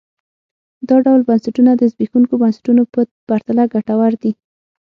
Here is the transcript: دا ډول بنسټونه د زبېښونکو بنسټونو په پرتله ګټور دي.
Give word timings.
دا 0.89 0.95
ډول 1.05 1.21
بنسټونه 1.29 1.71
د 1.75 1.81
زبېښونکو 1.91 2.33
بنسټونو 2.41 2.83
په 2.93 2.99
پرتله 3.27 3.63
ګټور 3.73 4.11
دي. 4.21 4.31